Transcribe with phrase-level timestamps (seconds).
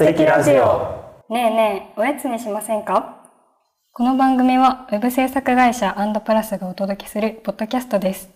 [0.00, 1.12] アンドプラジオ。
[1.28, 3.20] ねえねえ、おやつにしませんか？
[3.92, 8.30] この番組は、ウェブ制作会社アンドプラスがお届けするポッドキャストです。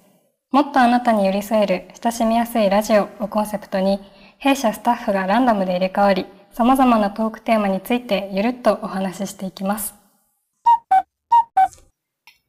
[0.53, 3.99] もっとあなたに寄り添える親しみやすいラジオをコンセプトに、
[4.37, 9.95] 弊社スタッフがランダムで入れ替わり、様々なトークテーマについてゆるっとお話ししていきます。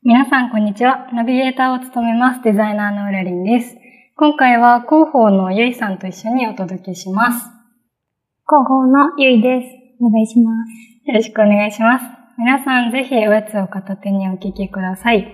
[0.03, 1.09] 皆さん、こんにちは。
[1.13, 3.77] ナビゲーターを務めます、デザイナーのうらりんです。
[4.17, 7.54] 今回は広報のゆいさんと一緒にお届けします。
[8.47, 9.67] 広報のゆいです。
[9.99, 11.09] お願いします。
[11.09, 12.05] よろしくお願いします。
[12.37, 15.25] 皆さんぜひおやつを片手にお聞きください。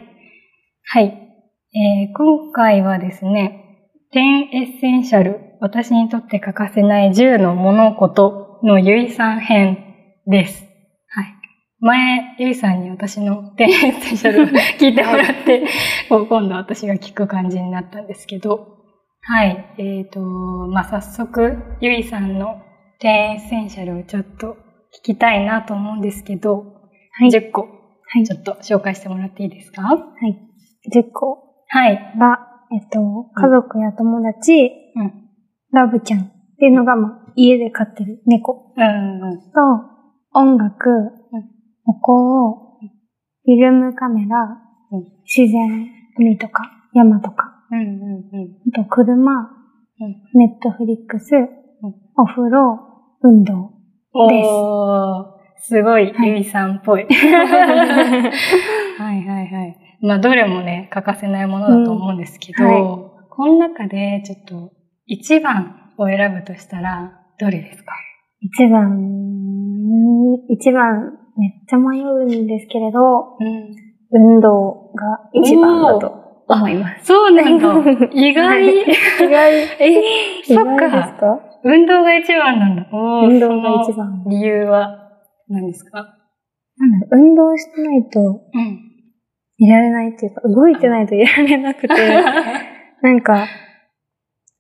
[0.86, 1.08] はい。
[1.08, 9.78] えー今回はですね、10エッセンシャル、私にとって欠かせない10の物事のゆいさん編
[10.26, 10.64] です。
[11.10, 11.36] はい。
[11.82, 14.46] 前、ゆいさんに私の10エッセンシャルを
[14.80, 15.66] 聞いてもらって、
[16.08, 18.78] 今度私が聞く感じになったんですけど、
[19.24, 19.66] はい。
[19.80, 22.62] えっ、と、まあ、早速、ゆいさんの
[23.04, 24.58] 10エッセンシャルをちょっと
[25.00, 26.58] 聞きたいなと思うんですけど、
[27.14, 27.30] はい。
[27.30, 29.82] 10個、はいちょっと紹介してもらっていいですか？
[29.84, 29.96] は
[30.28, 30.38] い。
[30.94, 31.96] 10個はい。
[32.20, 32.40] が、
[32.72, 33.00] えっと、
[33.34, 35.14] 家族や友達、うん。
[35.72, 38.74] ラブちゃんっていうのが、まあ、家で飼ってる猫。
[38.76, 38.80] と、
[40.34, 40.90] 音楽、
[41.86, 42.78] お香、
[43.46, 44.38] フィルムカメラ、
[44.92, 46.64] うん自然、海とか、
[46.94, 48.58] 山とか、うんうんうん。
[48.76, 51.32] あと車、うんネットフリックス、
[52.18, 52.91] お風呂、
[53.24, 53.72] 運動。
[54.30, 54.44] で
[55.64, 57.06] すすごい、はいゆいさんっぽい。
[57.10, 57.14] は
[59.14, 59.78] いはいはい。
[60.02, 62.72] まあ、どれもね、欠かせないものだと思うんですけど、うん
[63.04, 64.72] はこの中でちょっと、
[65.06, 67.94] 一番を選ぶとしたら、どれですか？
[68.42, 68.98] 一番、
[70.50, 73.76] 一番、めっちゃ迷うんですけれど、うん。
[74.14, 76.12] 運動が一番だと
[76.48, 77.06] 思います。
[77.06, 77.68] そうなんだ。
[78.12, 78.66] 意外。
[78.68, 78.84] 意
[79.30, 79.54] 外。
[79.80, 81.40] え、そっか？
[81.62, 82.88] か運動が一番なんだ。
[82.92, 85.10] 運動が一番理由は
[85.50, 85.98] 何ですか？
[86.78, 88.88] なんだ運動してないとうん。
[89.58, 91.88] いられないっていうか、動いてないといられなくて、
[93.04, 93.46] なんか、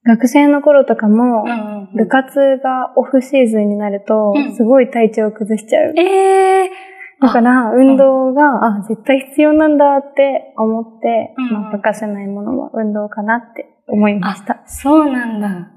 [0.06, 1.44] 学生の頃とかも、
[1.96, 5.94] 部活がオフシーズンになるとうん、すごい体調を崩しちゃう。
[5.98, 6.70] ええ
[7.20, 14.62] だから、運動が、あ、絶対必要なんだって思って、うんまあ、欠かせないものは運動かなって思いました。
[14.66, 15.72] そうなんだ。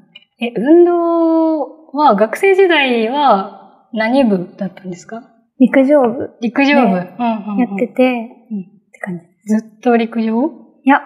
[0.46, 1.60] え、運動
[1.92, 5.22] は学生時代は何部だったんですか？
[5.58, 6.30] 陸上部。
[6.40, 6.96] 陸上部。
[6.96, 8.60] やってて、うん。
[8.60, 9.24] って感じ。
[9.46, 10.32] ずっと陸上？
[10.84, 11.00] いや、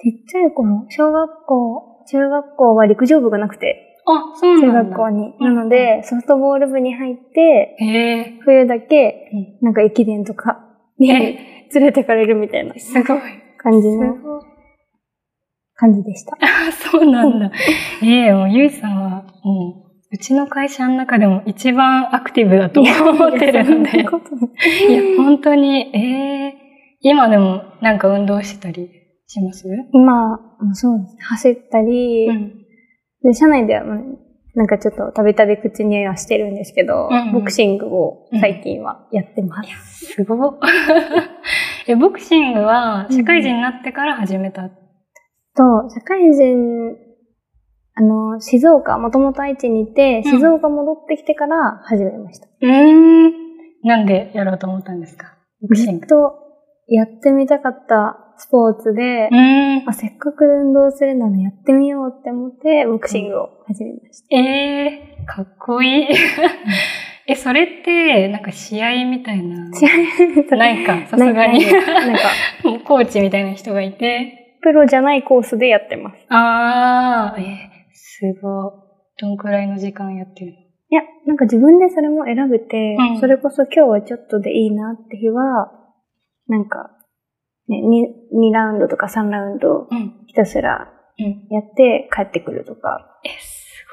[0.00, 4.96] ちっちゃい頃、小学校、中学校は陸上部がなくて、あ、そう中なんだ。
[4.96, 5.34] 学校に。
[5.40, 7.76] うんなので、ソフトボール部に入って、
[8.44, 9.30] 冬だけ、
[9.60, 10.64] うなんか駅伝とか
[10.98, 11.38] にえ。
[11.74, 13.18] 連れてかれるみたいなすごい。
[13.58, 14.14] 感じの。
[15.78, 16.36] 感じでした。
[16.40, 17.50] あ、そうなんだ。
[18.02, 22.88] ええもうゆいさんは、もう、うちの会社の中でも一番アクティブだと思
[23.28, 24.00] ってるので。
[24.00, 24.10] いや、
[25.16, 26.54] 本当に、ええ
[27.00, 28.90] 今でもなんか運動してたり
[29.28, 29.68] します？
[29.92, 30.40] 今、
[30.74, 31.22] そうですね。
[31.22, 32.52] 走ったり、ん。
[33.22, 34.18] で、社内では、うん
[34.54, 40.06] なんかちょっとたびたび口にはしてるんですけど、うんうんボクシングを最近はやってます。
[40.06, 40.58] すごっ。
[41.86, 44.68] え、ボクシングは社会人になってから始めた。
[45.58, 46.96] と、社会人、
[47.94, 52.46] あの、静岡、もともと愛知にいて、うん静岡戻ってきてから始めました。
[52.46, 53.32] うーん。
[53.82, 55.36] なんでやろうと思ったんですか？
[55.60, 56.00] ボクシング。
[56.00, 56.32] ずっと
[56.88, 59.88] やってみたかったスポーツでう、ーん。
[59.88, 64.36] あせっかく運動するならやってみようって思って、ボクシングを始めました。
[64.36, 66.06] えー、かっこいい。
[67.30, 69.70] え、それって、なんか試合みたいな？
[69.74, 71.60] 試合ないか、さすがに。
[71.60, 72.18] なんか、
[72.86, 74.47] コーチみたいな人がいて。
[74.62, 76.16] プロじゃないコースでやってます。
[76.28, 78.72] あー、えー、すごい。
[79.20, 80.58] どんくらいの時間やってるの？
[80.90, 85.70] いや、なんか自分でそれも選べて、うんそれこそ今日はちょっとでいいなって日は、
[86.48, 86.90] なんか、
[87.68, 87.82] ね、
[88.32, 90.24] 2, 2ラウンドとか3ラウンドうん。
[90.26, 91.46] ひたすらうん。
[91.50, 93.20] やって帰ってくるとか。
[93.24, 93.84] え、す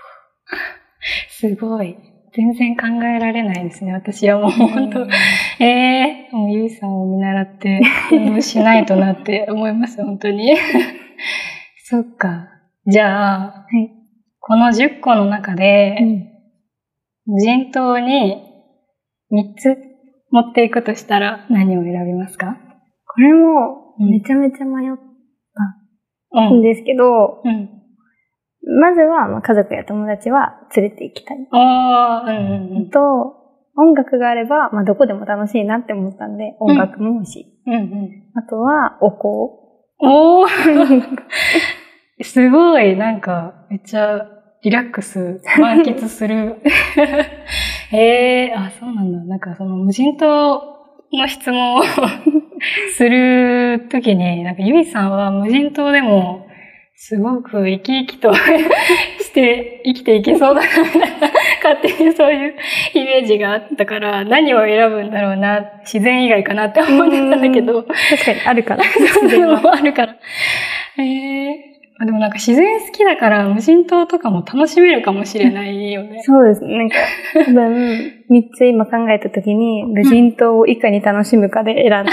[1.49, 1.55] ごい。
[1.55, 1.97] すごい。
[2.33, 3.93] 全然考えられないですね。
[3.93, 5.07] 私はもう本当、
[5.63, 6.24] ええもう
[6.55, 7.81] ゆいさんを見習って
[8.41, 10.55] しないとなって思います、本当に。
[11.83, 12.47] そっか。
[12.87, 13.91] じゃあ、はい。
[14.39, 16.35] この10個の中で、うん
[17.27, 18.35] 無人島に
[19.31, 19.77] 3つ
[20.29, 22.55] 持っていくとしたら何を選びますか？
[23.07, 24.97] これもうんめちゃめちゃ迷っう
[26.31, 27.69] たんですけど、うん。
[28.79, 31.37] まずはまあ家族や友達は連れて行きたい。
[31.51, 32.89] おー、うんうんうん。
[32.91, 32.99] と、
[33.77, 37.61] 音楽があれば、まあどこでも楽しいなって思ったんで、音楽も欲しい。
[37.67, 38.23] うんうん。
[38.35, 39.27] あとは、お香。
[39.99, 41.03] おー
[42.23, 44.27] すごい、なんか、めっちゃ
[44.63, 46.55] リラックス、満喫する。
[47.91, 49.19] ええー、あ、そうなんだ。
[49.25, 50.61] なんかその無人島
[51.11, 51.83] の質問を
[52.95, 56.47] するときに、なんかゆいさんは無人島でも
[56.95, 60.67] すごく生き生きとして生きていけそうだな、
[61.69, 62.55] 勝手にそういう
[62.93, 67.83] イメージがあったから、何を選ぶんだろうな、自然以外かなって思ってたんだけど。
[67.83, 68.83] 確かに、 あるから。
[68.83, 70.15] 自然もあるから。
[70.97, 76.21] えーあでもなんか自然好きだから無人島とかも楽しめるかもしれないよね。
[76.23, 76.77] そうですね。
[76.77, 76.95] なんか、
[77.45, 82.11] 多分、 三つ今考えたときに、無人島をいかに楽しむかで選んだ。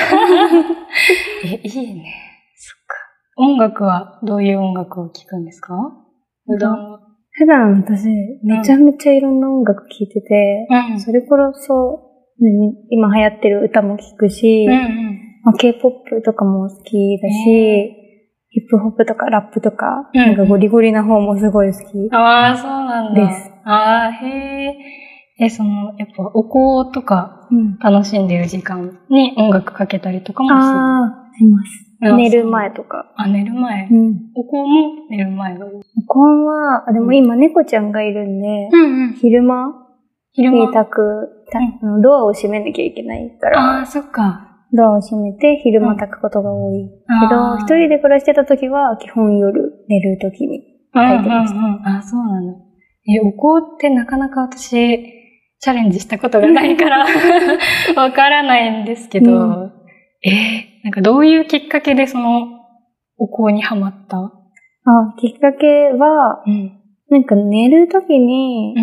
[1.46, 2.05] え、いいね。
[2.55, 2.96] そっか。
[3.38, 5.75] 音楽はどういう音楽を聴くんですか？
[6.46, 7.00] 普段
[7.34, 8.06] 普段私、
[8.43, 12.11] めちゃめちゃいろんな音楽聴いてて、うん、それこそ、
[12.90, 18.02] 今流行ってる歌も聴くし、うんうんまあ、K-POP とかも好きだし、
[18.50, 22.14] ヒップホップとかラップとか、うん、なんかゴリゴリな方もすごい好き。
[22.14, 23.26] ああ、そうなんだ。
[23.26, 23.50] です。
[23.64, 24.76] ああ、へえ。
[25.40, 26.44] え、その、やっぱお
[26.84, 27.49] 香とか
[27.81, 31.91] 楽しんでる時間に音楽かけたりとかもする、ああ、します。
[32.02, 33.12] 寝る前とか。
[33.16, 33.88] あ、寝る前。
[33.90, 34.16] うん。
[34.34, 35.72] お香も寝る前が多い。
[35.75, 39.72] お香は、あでも今猫ちゃんがいるんで、うんうん、昼間
[40.32, 40.58] 昼間？
[40.66, 41.00] に炊く、
[41.82, 43.78] うん、ドアを閉めなきゃいけないから。
[43.78, 44.49] ああ、そっか。
[44.72, 46.88] ドアを閉めて昼間炊くことが多い。
[46.88, 50.62] けど、一人で暮らしてた時は基本夜寝る時に
[50.93, 51.58] 炊いてました。
[51.58, 52.58] うんうんうん、あ、そうなんだ。
[53.06, 55.22] え、お香ってなかなか私、
[55.58, 57.06] チャレンジしたことがないから
[57.94, 59.72] わからないんですけど、うん、
[60.22, 62.46] えー、なんかどういうきっかけでその
[63.19, 64.19] お香にはまった？
[64.19, 68.75] あ、きっかけは、うん、なんか寝るときに、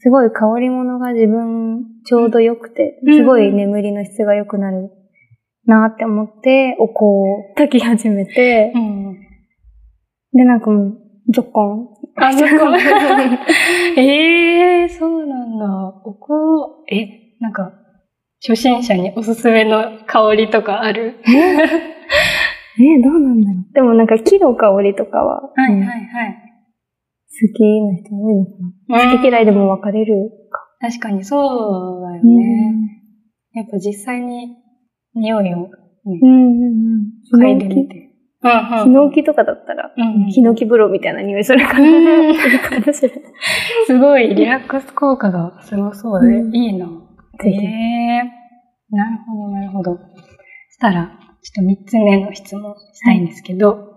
[0.00, 4.90] すごい香り物が自分ちょうど良くて、すごい眠りの質が良くなる
[5.64, 9.12] なって思って、お香を炊き始めて、うん、
[10.34, 10.98] で、なんかもう、
[11.32, 11.88] ゾッコン。
[12.16, 12.76] あ、ゾッコン。
[13.96, 15.66] え えー、そうなんだ。
[16.04, 16.34] お香、
[16.90, 17.72] え、なんか、
[18.40, 21.16] 初心者におすすめの香りとかある？
[22.80, 23.74] えどうなんだろう。
[23.74, 25.94] でもなんか木の香りとかは、はいはいは
[26.26, 26.36] い。
[27.28, 28.50] 好きな人多いのか
[29.10, 29.16] な。
[29.16, 30.60] 好き嫌いでも分かれるか。
[30.80, 32.74] 確かにそうだよね。
[33.54, 34.56] やっぱ実際に
[35.14, 35.70] 匂いを、ね、
[36.04, 36.62] うんうん
[37.34, 37.42] うん。
[37.42, 38.08] 嗅いでみて。
[38.84, 39.92] ヒノキとかだったら、
[40.30, 41.84] ヒノキ風呂みたいな匂いするかな。
[43.86, 46.86] すごいリラックス効果がすごそうで、いいな。
[47.38, 47.64] ぜひ。
[47.64, 49.92] えー、なるほど、なるほど。
[49.92, 49.98] そ
[50.70, 53.94] したら、ちょっと三つ目の質問したいんですけど、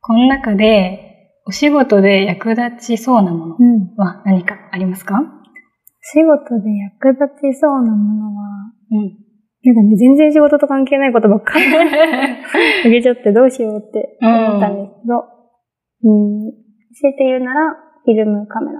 [0.00, 1.02] この中で、
[1.46, 3.56] お仕事で役立ちそうなもの
[3.96, 5.20] は何かありますか、
[6.00, 8.42] 仕事で役立ちそうなものは、
[8.92, 9.26] うん、
[9.64, 11.64] なんかね、全然仕事と関係ないことばっかり
[12.84, 15.24] あげちゃってどうしようって思ったんですけど、
[16.04, 16.52] うん、うん、
[17.00, 17.74] 教えて言うなら、
[18.04, 18.78] フィルムカメラ。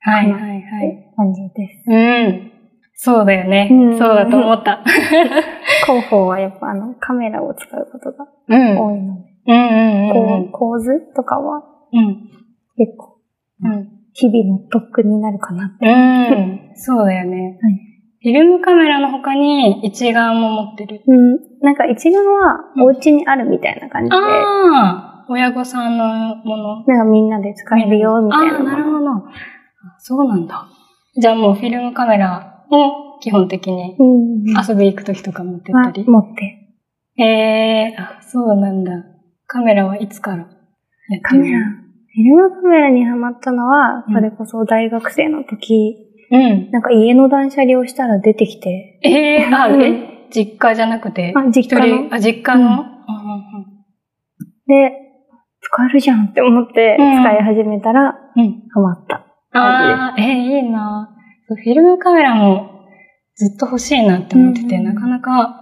[0.00, 1.12] はいはいはい。
[1.16, 1.84] 感じです。
[1.88, 2.57] うん。
[3.00, 3.68] そうだよね。
[3.70, 4.82] うん、そうだと思った。
[5.86, 9.28] 広報はやっぱあの、カメラを使うことが多いので。
[9.46, 11.62] うんうんうん、構図とかは、
[11.92, 12.28] うん、
[12.76, 13.18] 結構、
[13.62, 15.86] うん、日々の特訓になるかなって。
[15.86, 16.70] うん。
[16.74, 17.58] そうだよね。
[17.62, 17.88] はい
[18.20, 21.02] フィルムカメラの他に一眼も持ってる。
[21.06, 21.38] うん。
[21.62, 24.16] なんか一眼はお家にあるみたいな感じで。
[24.16, 26.84] うん、ああ、親御さんのもの。
[26.84, 28.58] なんかみんなで使えるよ、みたいな。
[28.58, 28.98] あなるほど。
[29.98, 30.66] そうなんだ。
[31.16, 33.96] じゃあもうフィルムカメラを基本的に。
[34.68, 37.22] 遊び行くときとか持ってったり、うん、持って。
[37.22, 38.92] ええー、あ、そうなんだ。
[39.46, 40.46] カメラはいつから
[41.22, 41.58] カメラ。
[41.60, 45.96] フィルムカメラにハマったのは、それこそ大学生の時。
[46.30, 46.70] うん。
[46.70, 49.00] なんか家の断捨離をしたら出てきて。
[49.02, 50.28] ええー、あ、え？
[50.30, 51.32] 実家じゃなくて？
[51.34, 52.14] あ、実家の？
[52.14, 52.86] あ、実家の、うん、
[54.66, 54.92] で、
[55.60, 59.24] 使えるじゃんって思って使い始めたら、うん、ハマった。
[59.52, 61.14] ああ、えー、いいな
[61.56, 62.86] フィルムカメラも
[63.34, 65.60] ずっと欲しいなって思ってて、うん、なかなか、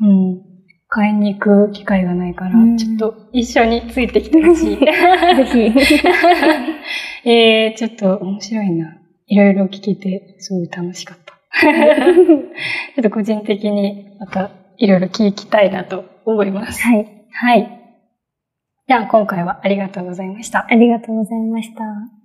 [0.00, 0.42] うん、
[0.88, 4.76] 買いに行く機会がないから、うん、ちょっと一緒についてきてほしい。
[4.80, 5.98] ぜひ。
[7.24, 8.98] えー、ちょっと面白いな。
[9.26, 11.32] いろいろ聞けて、すごい楽しかった。
[11.62, 16.82] ちょっと個人的にまたいろいろ聞きたいなと思います。
[16.82, 17.06] はい。
[17.30, 17.78] はい。
[18.88, 20.66] じゃあ今回はありがとうございました。
[20.68, 22.21] ありがとうございました。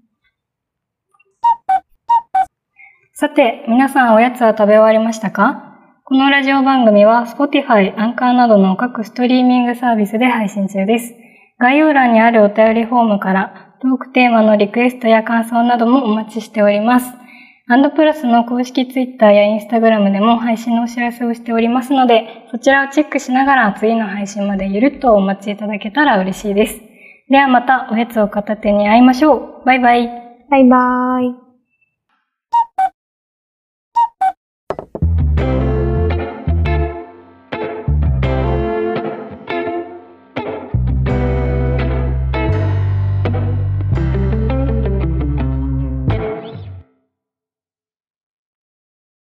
[3.20, 5.74] さて、皆さんおやつは食べ終わりましたか？
[6.06, 11.16] このラジオ番組は Spotify、アンカーなどの各ストリーミングサービスで配信中です。
[11.58, 17.12] 概要欄にあるお便りフォームからトークテーマのリクエストや感想などもお待ちしております。
[17.68, 26.80] アンドプラスの公式ツイッターやインスタグラムでも配信のお知らせをしておりますので、そちらをチェックしながら次の配信までゆるっとお待ちいただけたら嬉しいです。
[27.32, 29.66] ではまたおやつを片手に会いましょう。
[29.66, 30.08] バイバイ。
[30.52, 31.47] バイバーイ。